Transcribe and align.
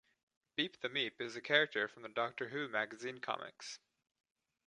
Beep 0.55 0.79
the 0.79 0.89
Meep 0.89 1.21
is 1.21 1.35
a 1.35 1.41
character 1.41 1.87
from 1.87 2.01
the 2.01 2.09
Doctor 2.09 2.49
Who 2.49 2.67
Magazine 2.67 3.19
comics. 3.19 3.77